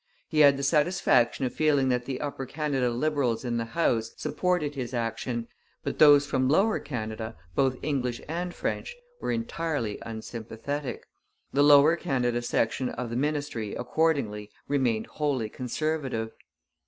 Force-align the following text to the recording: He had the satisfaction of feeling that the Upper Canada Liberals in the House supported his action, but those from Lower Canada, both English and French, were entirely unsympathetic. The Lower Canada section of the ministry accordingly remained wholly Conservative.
He 0.29 0.39
had 0.39 0.57
the 0.57 0.63
satisfaction 0.63 1.45
of 1.45 1.53
feeling 1.53 1.89
that 1.89 2.05
the 2.05 2.21
Upper 2.21 2.47
Canada 2.47 2.89
Liberals 2.89 3.45
in 3.45 3.57
the 3.57 3.65
House 3.77 4.13
supported 4.17 4.73
his 4.73 4.95
action, 4.95 5.47
but 5.83 5.99
those 5.99 6.25
from 6.25 6.49
Lower 6.49 6.79
Canada, 6.79 7.35
both 7.53 7.77
English 7.83 8.19
and 8.27 8.51
French, 8.51 8.95
were 9.19 9.31
entirely 9.31 9.99
unsympathetic. 10.01 11.05
The 11.53 11.61
Lower 11.61 11.95
Canada 11.95 12.41
section 12.41 12.89
of 12.89 13.11
the 13.11 13.15
ministry 13.15 13.75
accordingly 13.75 14.49
remained 14.67 15.05
wholly 15.05 15.49
Conservative. 15.49 16.31